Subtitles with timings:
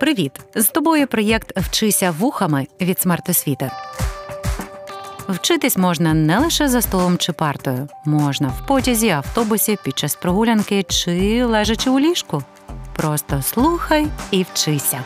[0.00, 0.32] Привіт!
[0.54, 3.70] З тобою проєкт Вчися вухами від смертосвіти.
[5.28, 10.82] Вчитись можна не лише за столом чи партою, можна в потязі, автобусі, під час прогулянки
[10.82, 12.42] чи лежачи у ліжку.
[12.96, 15.04] Просто слухай і вчися.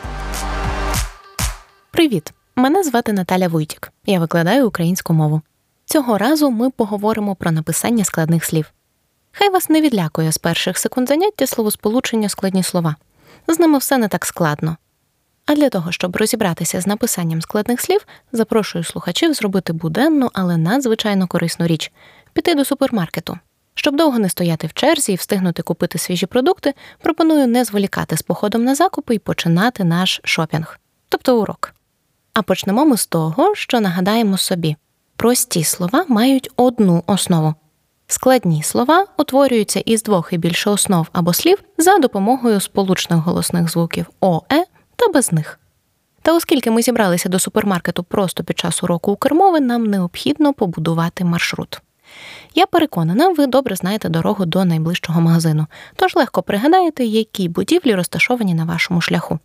[1.91, 2.33] Привіт!
[2.55, 3.91] Мене звати Наталя Вуйтік.
[4.05, 5.41] Я викладаю українську мову.
[5.85, 8.71] Цього разу ми поговоримо про написання складних слів.
[9.31, 12.95] Хай вас не відлякує з перших секунд заняття словосполучення складні слова.
[13.47, 14.77] З ними все не так складно.
[15.45, 21.27] А для того, щоб розібратися з написанням складних слів, запрошую слухачів зробити буденну, але надзвичайно
[21.27, 21.91] корисну річ
[22.33, 23.39] піти до супермаркету.
[23.75, 28.21] Щоб довго не стояти в черзі і встигнути купити свіжі продукти, пропоную не зволікати з
[28.21, 31.73] походом на закупи і починати наш шопінг, тобто урок.
[32.33, 34.75] А почнемо ми з того, що нагадаємо собі:
[35.15, 37.53] прості слова мають одну основу.
[38.07, 44.05] Складні слова утворюються із двох і більше основ або слів за допомогою сполучних голосних звуків
[44.19, 45.59] ОЕ та без них.
[46.21, 51.81] Та оскільки ми зібралися до супермаркету просто під час уроку Укрмови, нам необхідно побудувати маршрут.
[52.55, 58.53] Я переконана, ви добре знаєте дорогу до найближчого магазину, тож легко пригадаєте, які будівлі розташовані
[58.53, 59.39] на вашому шляху.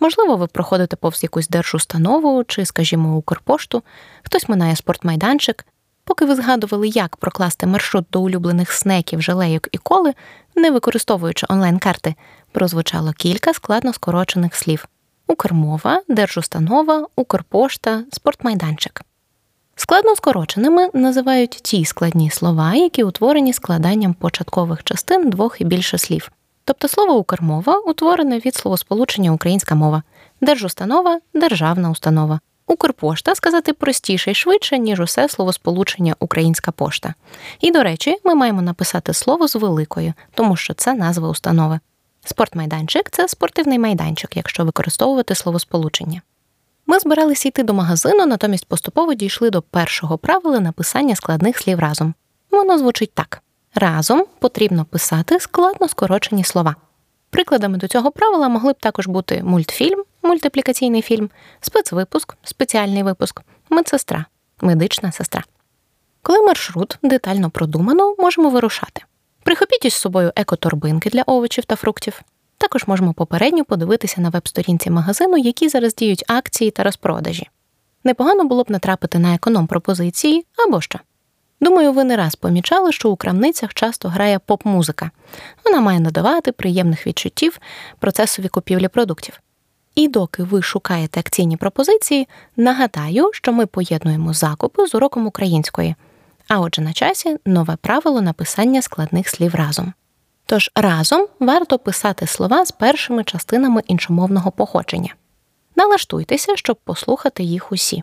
[0.00, 3.82] Можливо, ви проходите повз якусь держустанову чи, скажімо, Укрпошту,
[4.22, 5.66] хтось минає спортмайданчик.
[6.04, 10.14] Поки ви згадували, як прокласти маршрут до улюблених снеків, желейок і коли,
[10.56, 12.14] не використовуючи онлайн-карти,
[12.52, 14.88] прозвучало кілька складно скорочених слів:
[15.28, 19.02] Укрмова, Держустанова, Укрпошта, спортмайданчик.
[19.76, 26.30] Складно скороченими називають ті складні слова, які утворені складанням початкових частин двох і більше слів.
[26.64, 30.02] Тобто слово Укрмова утворене від словосполучення українська мова,
[30.40, 32.40] держустанова державна установа.
[32.66, 37.14] Укрпошта сказати простіше і швидше, ніж усе словосполучення Українська пошта.
[37.60, 41.80] І, до речі, ми маємо написати слово з великою, тому що це назва установи.
[42.28, 46.22] Спортмайданчик це спортивний майданчик, якщо використовувати словосполучення.
[46.86, 52.14] Ми збиралися йти до магазину, натомість поступово дійшли до першого правила написання складних слів разом.
[52.50, 53.42] Воно звучить так:
[53.74, 56.76] разом потрібно писати складно скорочені слова.
[57.30, 64.24] Прикладами до цього правила могли б також бути мультфільм, мультиплікаційний фільм, спецвипуск, спеціальний випуск, медсестра,
[64.60, 65.44] медична сестра.
[66.22, 69.02] Коли маршрут детально продумано, можемо вирушати.
[69.46, 72.22] Прихопіть із собою екоторбинки для овочів та фруктів.
[72.58, 77.48] Також можемо попередньо подивитися на веб-сторінці магазину, які зараз діють акції та розпродажі.
[78.04, 80.98] Непогано було б натрапити на економ-пропозиції або що.
[81.60, 85.10] Думаю, ви не раз помічали, що у крамницях часто грає поп-музика.
[85.64, 87.60] Вона має надавати приємних відчуттів
[87.98, 89.40] процесові купівлі продуктів.
[89.94, 95.94] І доки ви шукаєте акційні пропозиції, нагадаю, що ми поєднуємо закупи з уроком української.
[96.48, 99.92] А отже, на часі нове правило написання складних слів разом.
[100.46, 105.14] Тож разом варто писати слова з першими частинами іншомовного походження.
[105.76, 108.02] Налаштуйтеся, щоб послухати їх усі: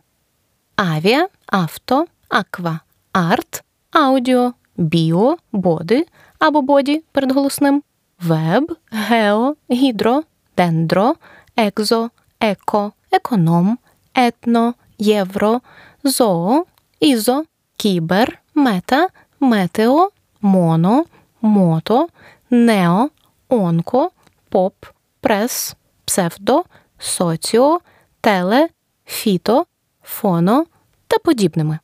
[0.76, 2.80] авіа, авто, аква,
[3.12, 6.06] арт, аудіо, біо, боди
[6.40, 7.84] або боді передголосним,
[8.22, 10.24] веб, гео, гідро,
[10.58, 11.16] дендро,
[11.56, 13.78] екзо, еко, економ,
[14.16, 15.62] етно, євро,
[16.04, 16.66] зоо,
[17.00, 17.44] ізо,
[17.78, 19.08] кібер, мета,
[19.40, 20.10] метео,
[20.42, 21.06] моно,
[21.42, 22.08] мото,
[22.50, 23.10] нео,
[23.50, 24.12] онко,
[24.50, 24.74] поп,
[25.22, 25.76] прес,
[26.06, 26.64] псевдо,
[27.00, 27.80] соціо,
[28.22, 28.70] теле,
[29.06, 29.66] фіто,
[30.04, 30.66] фоно
[31.08, 31.80] та подібними.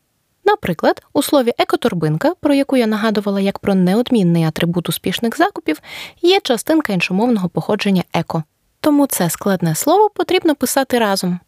[0.45, 5.81] Наприклад, у слові екоторбинка, про яку я нагадувала як про неодмінний атрибут успішних закупів,
[6.21, 8.43] є частинка іншомовного походження еко.
[8.79, 11.39] Тому це складне слово потрібно писати разом.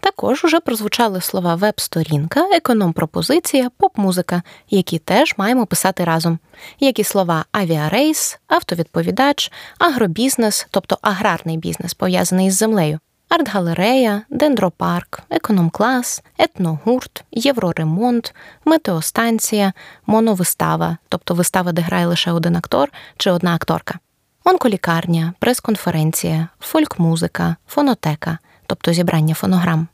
[0.00, 6.38] Також уже прозвучали слова веб-сторінка, економ-пропозиція, поп-музика, які теж маємо писати разом,
[6.80, 16.22] як і слова авіарейс, автовідповідач, агробізнес, тобто аграрний бізнес, пов'язаний з землею, арт-галерея, дендропарк, економ-клас,
[16.38, 18.34] етногурт, євроремонт,
[18.64, 19.72] метеостанція,
[20.06, 23.98] моновистава, тобто вистава, де грає лише один актор чи одна акторка,
[24.44, 28.38] онколікарня, прес-конференція, фольк-музика, фонотека,
[28.68, 29.88] тобто зібрання фонограм.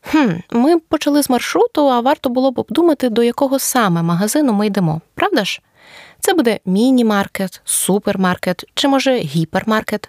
[0.00, 4.66] Хм, Ми почали з маршруту, а варто було б обдумати, до якого саме магазину ми
[4.66, 5.60] йдемо, правда ж?
[6.20, 10.08] Це буде міні-маркет, супермаркет чи, може, гіпермаркет.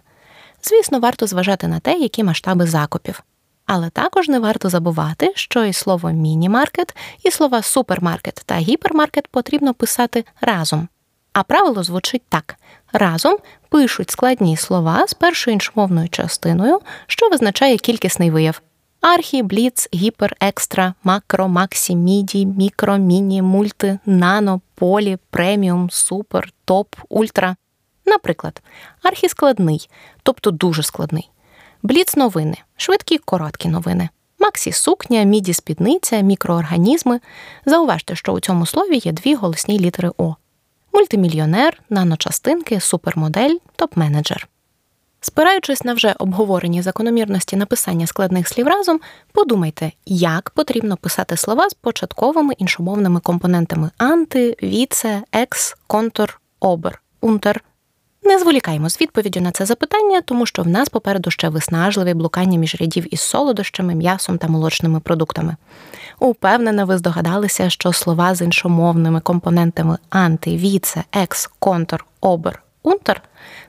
[0.63, 3.23] Звісно, варто зважати на те, які масштаби закупів.
[3.65, 9.73] Але також не варто забувати, що і слово міні-маркет, і слова супермаркет та гіпермаркет потрібно
[9.73, 10.87] писати разом.
[11.33, 12.55] А правило звучить так:
[12.93, 13.37] разом
[13.69, 18.61] пишуть складні слова з першою іншомовною частиною, що визначає кількісний вияв.
[19.01, 26.95] Архі, бліц, гіпер, екстра, макро, максі, міді, мікро, міні, мульти, нано, полі, преміум, супер, топ,
[27.09, 27.55] ультра.
[28.05, 28.61] Наприклад,
[29.03, 29.89] архіскладний,
[30.23, 31.29] тобто дуже складний.
[31.83, 37.19] бліц новини, швидкі короткі новини, максі сукня, міді спідниця, мікроорганізми.
[37.65, 40.35] Зауважте, що у цьому слові є дві голосні літери О:
[40.93, 44.47] мультимільйонер, наночастинки, супермодель, топ-менеджер.
[45.23, 48.99] Спираючись на вже обговорені закономірності написання складних слів разом,
[49.31, 57.63] подумайте, як потрібно писати слова з початковими іншомовними компонентами анти, віце, екс, контур, обер, унтер.
[58.23, 62.57] Не зволікаємо з відповіддю на це запитання, тому що в нас попереду ще виснажливі блукання
[62.57, 65.55] між рядів із солодощами, м'ясом та молочними продуктами.
[66.19, 73.21] Упевнена, ви здогадалися, що слова з іншомовними компонентами анти, віце, екс, контур, обер, унтер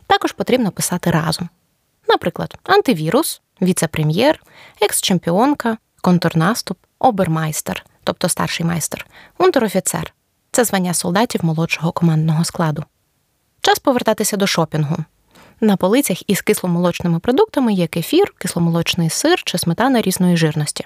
[0.07, 1.49] також потрібно писати разом.
[2.09, 4.43] Наприклад, антивірус, віце-прем'єр,
[4.81, 9.07] екс-чемпіонка, контрнаступ, обермайстер, тобто старший майстер,
[9.39, 10.13] унтер-офіцер
[10.51, 12.85] це звання солдатів молодшого командного складу.
[13.65, 14.97] Час повертатися до шопінгу.
[15.61, 20.85] На полицях із кисломолочними продуктами є кефір, кисломолочний сир чи сметана різної жирності.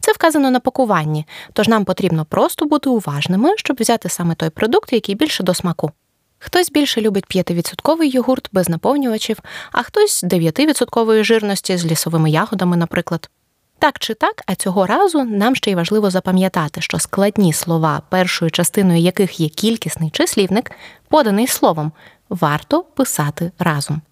[0.00, 4.92] Це вказано на пакуванні, тож нам потрібно просто бути уважними, щоб взяти саме той продукт,
[4.92, 5.90] який більше до смаку.
[6.38, 9.38] Хтось більше любить 5% йогурт без наповнювачів,
[9.72, 13.30] а хтось 9% жирності з лісовими ягодами, наприклад.
[13.78, 18.50] Так чи так, а цього разу нам ще й важливо запам'ятати, що складні слова, першою
[18.50, 20.70] частиною яких є кількісний числівник,
[21.08, 21.92] поданий словом,
[22.28, 24.02] варто писати разом.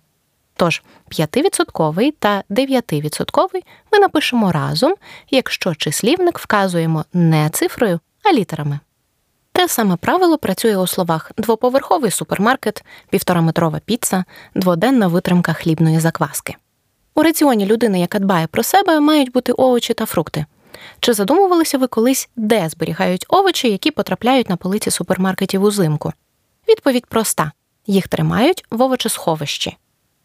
[0.56, 3.62] Тож 5% та 9%
[3.92, 4.94] ми напишемо разом,
[5.30, 8.80] якщо числівник вказуємо не цифрою, а літерами.
[9.52, 14.24] Те саме правило працює у словах двоповерховий супермаркет, півтораметрова піца,
[14.54, 16.56] дводенна витримка хлібної закваски.
[17.14, 20.46] У раціоні людини, яка дбає про себе, мають бути овочі та фрукти.
[21.00, 26.12] Чи задумувалися ви колись, де зберігають овочі, які потрапляють на полиці супермаркетів узимку?
[26.68, 27.52] Відповідь проста:
[27.86, 29.76] їх тримають в овочесховищі.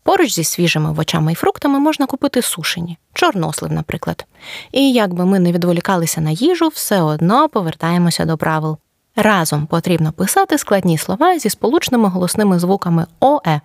[0.04, 4.25] Поруч зі свіжими овочами і фруктами можна купити сушені, чорнослив, наприклад.
[4.71, 8.77] І як би ми не відволікалися на їжу, все одно повертаємося до правил.
[9.15, 13.62] Разом потрібно писати складні слова зі сполучними голосними звуками ОЕ,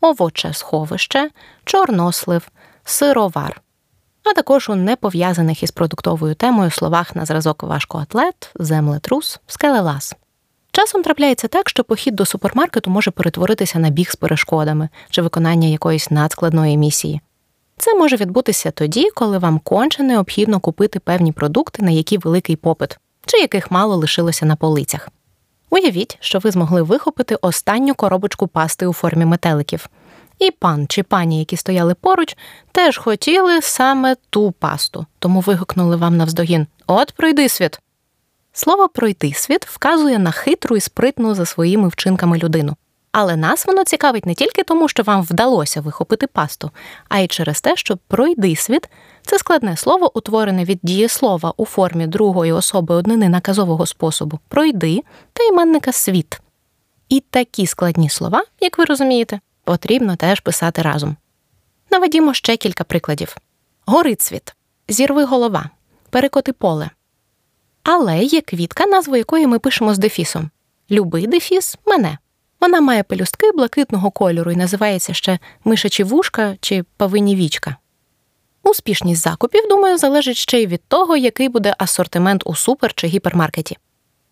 [0.00, 1.30] овоче сховище,
[1.64, 2.48] чорнослив,
[2.84, 3.62] сировар,
[4.24, 10.16] а також у непов'язаних із продуктовою темою словах на зразок важкоатлет, землетрус, скелелас.
[10.76, 15.68] Часом трапляється так, що похід до супермаркету може перетворитися на біг з перешкодами чи виконання
[15.68, 17.20] якоїсь надскладної місії.
[17.76, 22.98] Це може відбутися тоді, коли вам конче необхідно купити певні продукти, на які великий попит
[23.26, 25.08] чи яких мало лишилося на полицях.
[25.70, 29.88] Уявіть, що ви змогли вихопити останню коробочку пасти у формі метеликів.
[30.38, 32.36] І пан чи пані, які стояли поруч,
[32.72, 37.80] теж хотіли саме ту пасту, тому вигукнули вам навздогін От пройди світ.
[38.58, 42.76] Слово пройти світ вказує на хитру і спритну за своїми вчинками людину.
[43.12, 46.70] Але нас воно цікавить не тільки тому, що вам вдалося вихопити пасту,
[47.08, 48.88] а й через те, що пройди світ
[49.22, 55.44] це складне слово, утворене від дієслова у формі другої особи однини наказового способу пройди та
[55.44, 56.40] іменника світ.
[57.08, 61.16] І такі складні слова, як ви розумієте, потрібно теж писати разом.
[61.90, 63.36] Наведімо ще кілька прикладів:
[63.86, 64.54] горицвіт,
[64.88, 65.70] зірви голова,
[66.10, 66.90] перекоти поле.
[67.88, 70.50] Але є квітка, назву якої ми пишемо з дефісом.
[70.90, 72.18] Любий дефіс мене.
[72.60, 77.76] Вона має пелюстки блакитного кольору і називається ще мишачі вушка чи павині вічка.
[78.62, 83.76] Успішність закупів, думаю, залежить ще й від того, який буде асортимент у супер чи гіпермаркеті.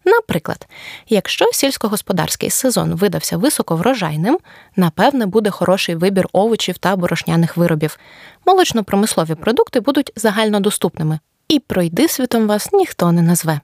[0.04, 0.66] Наприклад,
[1.08, 4.38] якщо сільськогосподарський сезон видався високоврожайним,
[4.76, 7.98] напевне, буде хороший вибір овочів та борошняних виробів.
[8.46, 11.18] Молочно-промислові продукти будуть загальнодоступними,
[11.54, 13.60] і пройди світом вас ніхто не назве.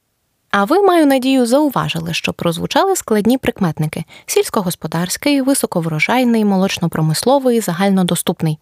[0.51, 8.59] А ви, маю надію, зауважили, що прозвучали складні прикметники: сільськогосподарський, високоврожайний, молочно-промисловий, загальнодоступний.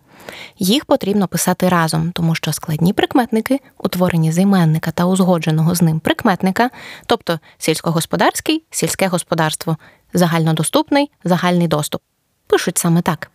[0.59, 6.01] Їх потрібно писати разом, тому що складні прикметники, утворені з іменника та узгодженого з ним
[6.01, 6.71] прикметника,
[7.07, 9.77] тобто сільськогосподарський, сільське господарство,
[10.13, 12.03] загальнодоступний, загальний доступ,
[12.47, 13.31] пишуть саме так.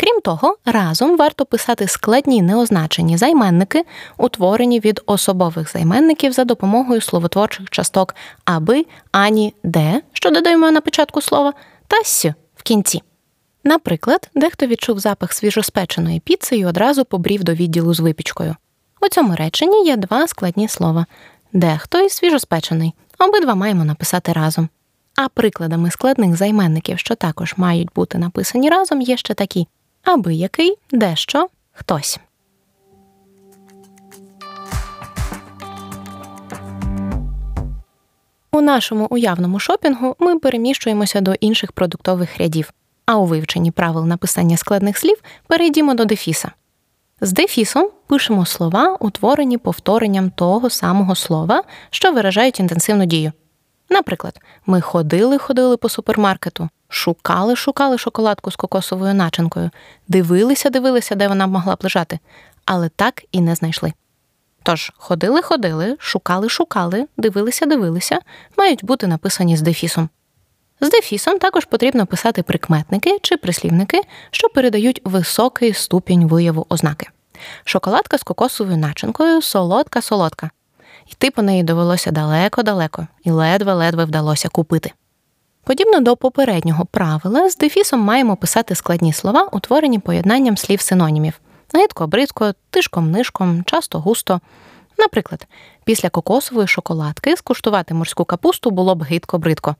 [0.00, 3.84] Крім того, разом варто писати складні неозначені займенники,
[4.16, 8.14] утворені від особових займенників за допомогою словотворчих часток
[8.44, 11.52] аби, ані, де, що додаємо на початку слова,
[11.86, 13.02] та с в кінці.
[13.64, 18.56] Наприклад, дехто відчув запах свіжоспеченої піци і одразу побрів до відділу з випічкою.
[19.02, 21.06] У цьому реченні є два складні слова
[21.52, 22.94] дехто і свіжоспечений.
[23.18, 24.68] Обидва маємо написати разом.
[25.16, 29.66] А прикладами складних займенників, що також мають бути написані разом, є ще такі
[30.04, 32.20] аби який, дещо, хтось.
[38.52, 42.72] У нашому уявному шопінгу ми переміщуємося до інших продуктових рядів,
[43.06, 45.16] а у вивченні правил написання складних слів
[45.46, 46.52] перейдімо до дефіса.
[47.20, 53.32] З дефісом пишемо слова, утворені повторенням того самого слова, що виражають інтенсивну дію.
[53.90, 59.70] Наприклад, ми ходили, ходили по супермаркету, шукали, шукали шоколадку з кокосовою начинкою,
[60.08, 62.18] дивилися, дивилися, де вона могла б лежати,
[62.64, 63.92] але так і не знайшли.
[64.62, 68.18] Тож, ходили, ходили, шукали, шукали, дивилися, дивилися,
[68.58, 70.08] мають бути написані з дефісом.
[70.80, 77.08] З дефісом також потрібно писати прикметники чи прислівники, що передають високий ступінь вияву ознаки.
[77.64, 80.50] Шоколадка з кокосовою начинкою солодка солодка.
[81.10, 84.92] Йти по неї довелося далеко-далеко і ледве-ледве вдалося купити.
[85.64, 91.40] Подібно до попереднього правила, з дефісом маємо писати складні слова, утворені поєднанням слів синонімів
[91.74, 94.40] гидко, бридко, тишком нишком, часто густо.
[94.98, 95.46] Наприклад,
[95.84, 99.76] після кокосової шоколадки скуштувати морську капусту було б гидко бридко.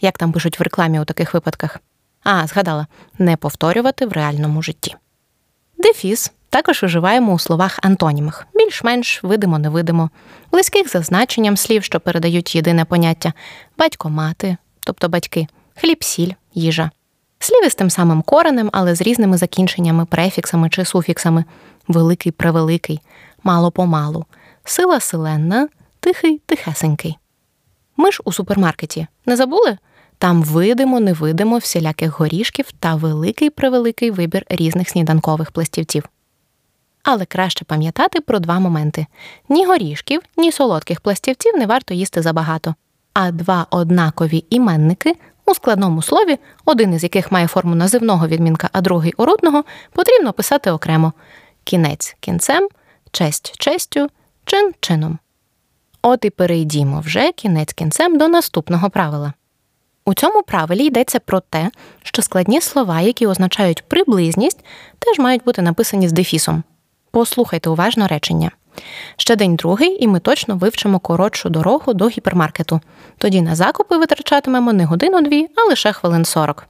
[0.00, 1.78] Як там пишуть в рекламі у таких випадках?
[2.22, 2.86] А, згадала,
[3.18, 4.96] не повторювати в реальному житті.
[5.78, 10.10] Дефіс також вживаємо у словах антонімах, більш-менш видимо-невидимо,
[10.52, 13.32] близьких за значенням слів, що передають єдине поняття
[13.78, 16.90] батько-мати, тобто батьки, хліб-сіль, їжа.
[17.38, 21.44] Слів із тим самим коренем, але з різними закінченнями, префіксами чи суфіксами
[21.88, 23.00] великий превеликий,
[23.42, 24.24] мало помалу,
[24.64, 25.68] сила силенна,
[26.00, 27.18] тихий тихесенький.
[27.96, 29.78] Ми ж у супермаркеті не забули?
[30.18, 36.04] Там видимо, невидимо всіляких горішків та великий превеликий вибір різних сніданкових пластівців.
[37.02, 39.06] Але краще пам'ятати про два моменти:
[39.48, 42.74] ні горішків, ні солодких пластівців не варто їсти забагато,
[43.14, 45.16] а два однакові іменники
[45.46, 50.70] у складному слові, один із яких має форму називного відмінка, а другий уродного, потрібно писати
[50.70, 51.12] окремо
[51.64, 52.68] кінець кінцем,
[53.12, 54.08] честь честю,
[54.44, 55.18] чин чином.
[56.02, 59.32] От і перейдімо вже кінець кінцем до наступного правила.
[60.04, 61.70] У цьому правилі йдеться про те,
[62.02, 64.64] що складні слова, які означають приблизність,
[64.98, 66.62] теж мають бути написані з дефісом.
[67.10, 68.50] Послухайте уважно речення.
[69.16, 72.80] Ще день другий, і ми точно вивчимо коротшу дорогу до гіпермаркету.
[73.18, 76.66] Тоді на закупи витрачатимемо не годину-дві, а лише хвилин сорок.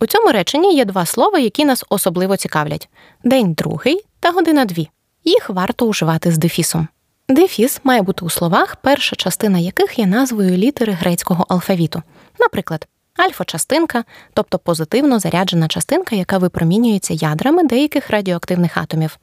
[0.00, 2.88] У цьому реченні є два слова, які нас особливо цікавлять:
[3.24, 4.90] день другий та година дві.
[5.24, 6.88] Їх варто уживати з дефісом.
[7.28, 12.02] Дефіс має бути у словах, перша частина яких є назвою літери грецького алфавіту.
[12.40, 19.18] Наприклад, альфа-частинка, тобто позитивно заряджена частинка, яка випромінюється ядрами деяких радіоактивних атомів,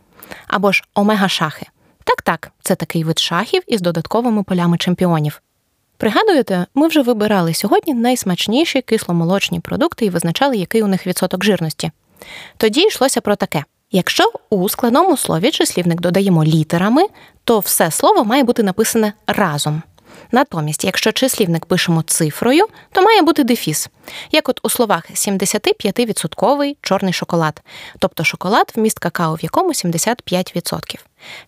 [0.47, 1.65] або ж омега-шахи.
[2.03, 5.41] Так, так, це такий вид шахів із додатковими полями чемпіонів.
[5.97, 11.91] Пригадуєте, ми вже вибирали сьогодні найсмачніші кисломолочні продукти і визначали, який у них відсоток жирності.
[12.57, 17.05] Тоді йшлося про таке: якщо у складному слові числівник додаємо літерами,
[17.43, 19.81] то все слово має бути написане разом.
[20.31, 23.89] Натомість, якщо числівник пишемо цифрою, то має бути дефіс,
[24.31, 27.61] як от у словах 75% чорний шоколад,
[27.99, 30.97] тобто шоколад, вміст какао, в якому 75%.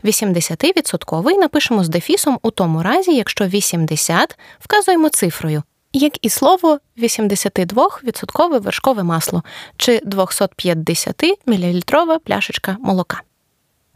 [0.03, 8.61] 80% напишемо з дефісом у тому разі, якщо 80 вказуємо цифрою, як і слово 82%
[8.61, 9.43] вершкове масло
[9.77, 11.81] чи 250 мл
[12.25, 13.21] пляшечка молока.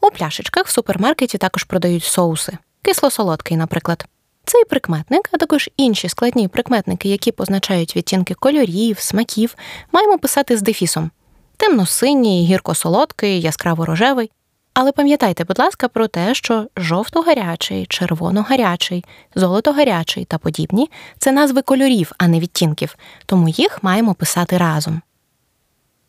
[0.02, 4.06] У пляшечках в супермаркеті також продають соуси, кисло-солодкий, наприклад.
[4.52, 9.56] Цей прикметник, а також інші складні прикметники, які позначають відтінки кольорів, смаків,
[9.92, 11.12] маємо писати з дефісом:
[11.58, 14.30] темно-синій, гірко-солодкий, яскраво-рожевий.
[14.74, 19.06] Але пам'ятайте, будь ласка, про те, що жовто-гарячий, червоно-гарячий,
[19.36, 20.90] золото-гарячий та подібні
[21.20, 25.02] це назви кольорів, а не відтінків, тому їх маємо писати разом.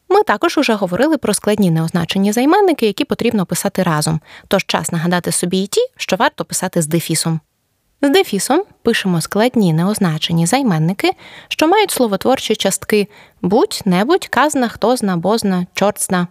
[0.08, 5.32] Ми також уже говорили про складні неозначені займенники, які потрібно писати разом, тож час нагадати
[5.32, 7.40] собі і ті, що варто писати з дефісом.
[8.04, 11.10] З дефісом пишемо складні неозначені займенники,
[11.48, 13.08] що мають словотворчі частки
[13.42, 16.26] будь-небудь, казна, хто зна, бозна, чортзна.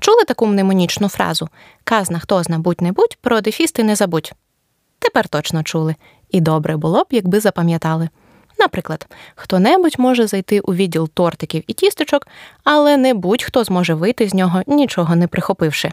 [0.00, 1.48] Чули таку мнемонічну фразу
[1.84, 4.32] казна, хто зна будь-небудь, про дефіс ти не забудь.
[4.98, 5.94] Тепер точно чули,
[6.30, 8.08] і добре було б, якби запам'ятали.
[8.58, 12.28] Наприклад, хто-небудь може зайти у відділ тортиків і тістечок,
[12.64, 15.92] але не будь-хто зможе вийти з нього, нічого не прихопивши.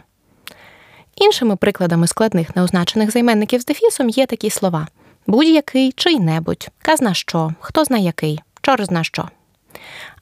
[1.16, 4.88] Іншими прикладами складних неозначених займенників з дефісом є такі слова
[5.26, 9.28] будь-який чий-небудь, казна що, хто зна який, чор зна що.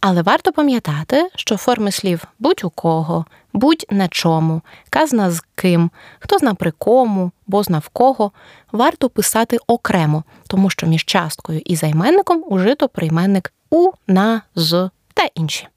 [0.00, 5.90] Але варто пам'ятати, що форми слів будь у кого, будь на чому, казна з ким,
[6.18, 8.32] хто зна при кому, бо зна в кого,
[8.72, 15.28] варто писати окремо, тому що між часткою і займенником ужито прийменник у, на, з та
[15.34, 15.68] інші.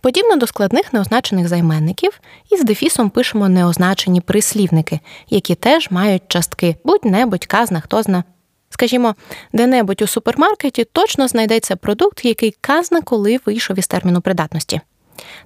[0.00, 7.46] Подібно до складних неозначених займенників, із дефісом пишемо неозначені прислівники, які теж мають частки будь-небудь,
[7.46, 8.24] казна, хто зна
[8.72, 9.14] Скажімо,
[9.52, 14.80] де-небудь у супермаркеті точно знайдеться продукт, який казна коли вийшов із терміну придатності.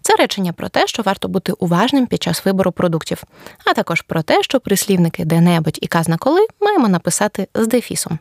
[0.02, 3.22] Це речення про те, що варто бути уважним під час вибору продуктів,
[3.64, 8.18] а також про те, що прислівники де-небудь і казна коли маємо написати з дефісом.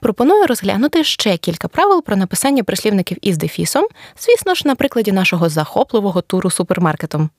[0.00, 3.86] Пропоную розглянути ще кілька правил про написання прислівників із дефісом,
[4.18, 7.30] звісно ж, на прикладі нашого захопливого туру супермаркетом.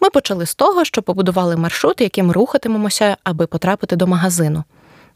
[0.00, 4.64] Ми почали з того, що побудували маршрут, яким рухатимемося, аби потрапити до магазину.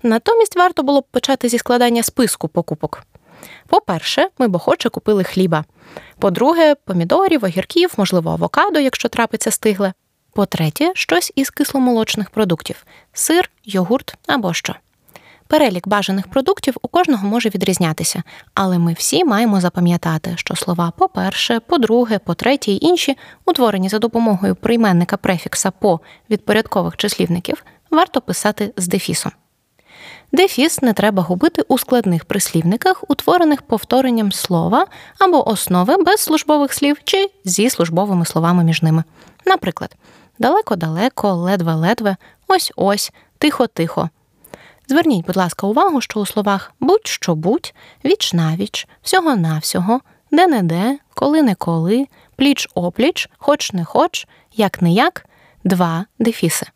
[0.02, 3.02] Натомість варто було б почати зі складання списку покупок.
[3.66, 5.64] По-перше, ми б охоче купили хліба.
[6.18, 9.92] По-друге, помідорів, огірків, можливо, авокадо, якщо трапиться стигле.
[10.35, 14.75] По-третє, щось із кисломолочних продуктів сир, йогурт або що.
[15.47, 18.23] Перелік бажаних продуктів у кожного може відрізнятися,
[18.54, 24.54] але ми всі маємо запам'ятати, що слова по-перше, по-друге, по-третє і інші, утворені за допомогою
[24.54, 29.32] прийменника префікса по від порядкових числівників, варто писати з дефісом.
[30.33, 34.87] Дефіс не треба губити у складних прислівниках, утворених повторенням слова
[35.19, 39.05] або основи без службових слів чи зі службовими словами між ними.
[39.47, 39.97] Наприклад,
[40.39, 42.17] далеко-далеко, ледве-ледве,
[42.49, 44.11] ось-ось, тихо-тихо.
[44.89, 47.75] Зверніть, будь ласка, увагу, що у словах будь-що будь,
[48.05, 52.07] віч навіч, всього-навсього, де-не-де, коли-не-коли,
[52.39, 55.27] пліч-опліч, хоч не хоч, як не як,
[55.65, 56.67] два дефіси.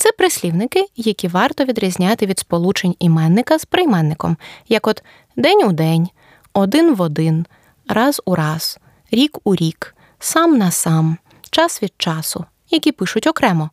[0.00, 4.36] Це прислівники, які варто відрізняти від сполучень іменника з прийменником,
[4.68, 5.02] як от
[5.36, 6.08] день у день,
[6.52, 7.46] один в один,
[7.88, 8.78] раз у раз,
[9.10, 11.16] рік у рік, сам на сам,
[11.50, 13.70] час від часу, які пишуть окремо.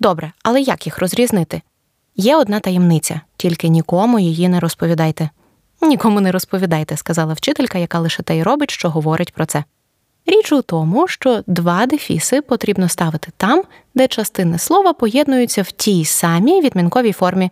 [0.00, 1.62] Добре, але як їх розрізнити?
[2.16, 5.30] Є одна таємниця, тільки нікому її не розповідайте.
[5.82, 9.64] Нікому не розповідайте, сказала вчителька, яка лише те й робить, що говорить про це.
[10.26, 13.62] Річ у тому, що два дефіси потрібно ставити там,
[13.94, 17.50] де частини слова поєднуються в тій самій відмінковій формі.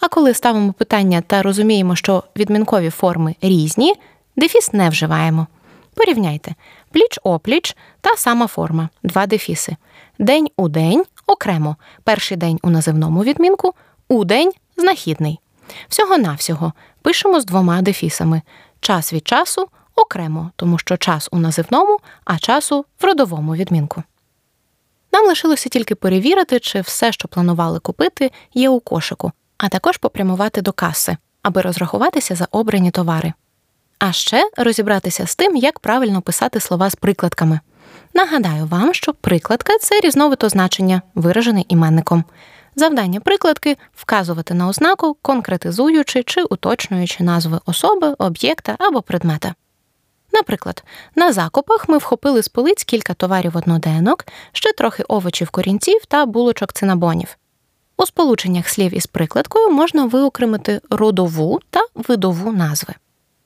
[0.00, 3.94] А коли ставимо питання та розуміємо, що відмінкові форми різні,
[4.36, 5.46] дефіс не вживаємо.
[5.94, 6.54] Порівняйте
[6.92, 9.76] пліч опліч та сама форма, два дефіси.
[10.18, 11.76] День у день окремо.
[12.04, 13.74] Перший день у називному відмінку,
[14.08, 15.40] у день знахідний.
[15.88, 18.42] Всього-навсього пишемо з двома дефісами.
[18.80, 24.02] Час від часу окремо, тому що час у називному, а часу в родовому відмінку.
[25.12, 30.62] Нам лишилося тільки перевірити, чи все, що планували купити, є у кошику, а також попрямувати
[30.62, 33.32] до каси, аби розрахуватися за обрані товари.
[33.98, 37.60] А ще розібратися з тим, як правильно писати слова з прикладками.
[38.14, 42.24] Нагадаю вам, що прикладка це різновид означення, виражене іменником.
[42.76, 49.54] Завдання прикладки вказувати на ознаку, конкретизуючи чи уточнюючи назви особи, об'єкта або предмета.
[50.34, 56.26] Наприклад, на закупах ми вхопили з полиць кілька товарів одноденок, ще трохи овочів корінців та
[56.26, 57.36] булочок цинабонів.
[57.96, 62.94] У сполученнях слів із прикладкою можна виокремити родову та видову назви.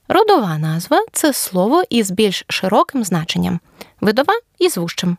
[0.09, 3.61] Родова назва це слово із більш широким значенням,
[4.01, 5.17] видова із вужчим.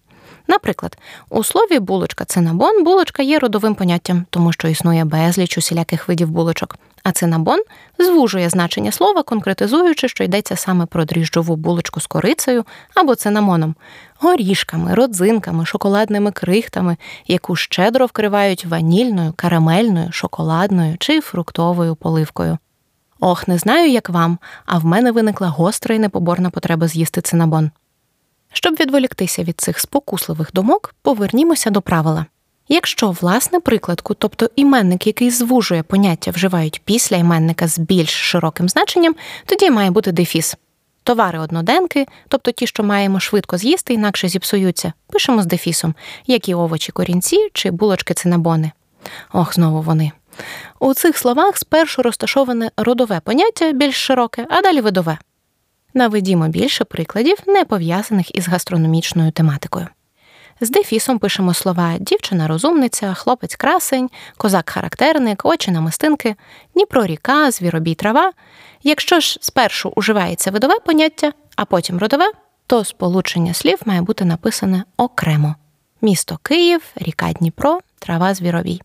[0.49, 0.97] Наприклад,
[1.29, 6.77] у слові булочка цинабон булочка є родовим поняттям, тому що існує безліч усіляких видів булочок,
[7.03, 7.59] а цинабон
[7.99, 13.75] звужує значення слова, конкретизуючи, що йдеться саме про дріжджову булочку з корицею або цинамоном,
[14.19, 22.57] горішками, родзинками, шоколадними крихтами, яку щедро вкривають ванільною, карамельною, шоколадною чи фруктовою поливкою.
[23.19, 27.71] Ох, не знаю, як вам, а в мене виникла гостра і непоборна потреба з'їсти цинабон.
[28.53, 32.25] Щоб відволіктися від цих спокусливих думок, повернімося до правила.
[32.71, 39.15] Якщо власне прикладку, тобто іменник, який звужує поняття, вживають після іменника з більш широким значенням,
[39.45, 40.55] тоді має бути дефіс.
[41.03, 45.95] Товари одноденки, тобто ті, що маємо швидко з'їсти, інакше зіпсуються, пишемо з дефісом,
[46.27, 48.71] як і овочі корінці чи булочки цинабони.
[49.33, 50.11] Ох, знову вони.
[50.79, 55.17] У цих словах спершу розташоване родове поняття більш широке, а далі видове.
[55.93, 59.87] Наведімо більше прикладів, не пов'язаних із гастрономічною тематикою.
[60.61, 66.35] З дефісом пишемо слова дівчина-розумниця, хлопець красень, козак-характерник, очі намистинки,
[66.73, 68.31] Дніпро ріка, звіробій трава.
[68.83, 72.31] Якщо ж спершу уживається видове поняття, а потім родове,
[72.67, 75.55] то сполучення слів має бути написане окремо:
[76.01, 78.81] місто Київ, ріка Дніпро, трава звіровій.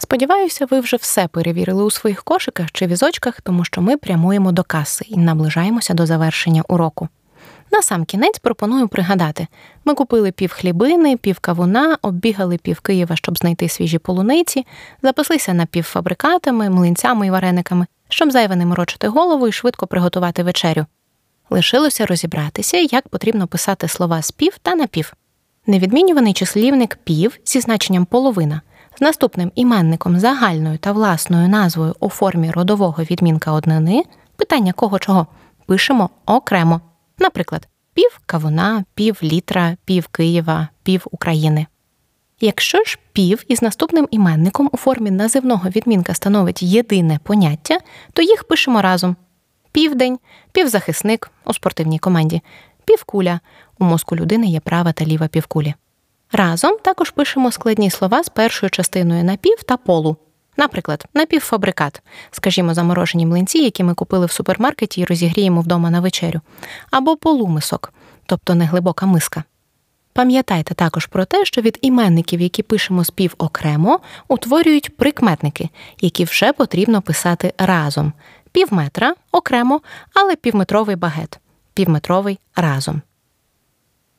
[0.00, 4.62] Сподіваюся, ви вже все перевірили у своїх кошиках чи візочках, тому що ми прямуємо до
[4.62, 7.08] каси і наближаємося до завершення уроку.
[7.72, 9.46] На сам кінець пропоную пригадати:
[9.84, 14.66] ми купили пів хлібини, пів кавуна, оббігали пів Києва, щоб знайти свіжі полуниці,
[15.02, 20.86] запаслися напівфабрикатами, млинцями і варениками, щоб зайве не морочити голову і швидко приготувати вечерю.
[21.50, 25.12] Лишилося розібратися, як потрібно писати слова з пів та напів.
[25.66, 28.60] Невідмінюваний числівник пів зі значенням половина
[28.98, 34.04] з наступним іменником загальною та власною назвою у формі родового відмінка однини,
[34.36, 35.26] питання кого чого,
[35.66, 36.80] пишемо окремо.
[37.18, 41.66] Наприклад, пів кавуна, пів літра, пів Києва, пів України.
[42.40, 47.78] Якщо ж пів із наступним іменником у формі називного відмінка становить єдине поняття,
[48.12, 49.16] то їх пишемо разом:
[49.72, 50.18] південь,
[50.52, 52.42] півзахисник у спортивній команді,
[52.84, 53.40] півкуля
[53.78, 55.74] у мозку людини є права та ліва півкулі.
[56.32, 60.16] Разом також пишемо складні слова з першою частиною напів та полу.
[60.56, 66.40] Наприклад, напівфабрикат, скажімо, заморожені млинці, які ми купили в супермаркеті і розігріємо вдома на вечерю,
[66.90, 67.92] або полумисок,
[68.26, 69.44] тобто неглибока миска.
[70.12, 75.68] Пам'ятайте також про те, що від іменників, які пишемо спів окремо, утворюють прикметники,
[76.00, 78.12] які вже потрібно писати разом:
[78.52, 79.80] півметра окремо,
[80.14, 81.40] але півметровий багет,
[81.74, 83.02] півметровий разом.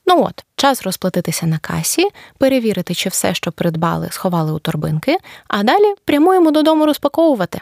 [0.09, 5.17] Ну от, час розплатитися на касі, перевірити, чи все, що придбали, сховали у торбинки,
[5.47, 7.61] а далі прямуємо додому розпаковувати.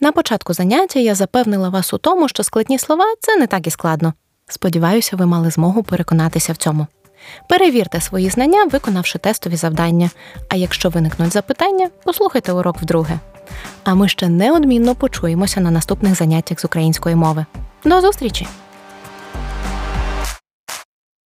[0.00, 3.70] На початку заняття я запевнила вас у тому, що складні слова це не так і
[3.70, 4.12] складно.
[4.48, 6.86] Сподіваюся, ви мали змогу переконатися в цьому.
[7.48, 10.10] Перевірте свої знання, виконавши тестові завдання.
[10.48, 13.18] А якщо виникнуть запитання, послухайте урок вдруге.
[13.84, 17.46] А ми ще неодмінно почуємося на наступних заняттях з української мови.
[17.84, 18.46] До зустрічі!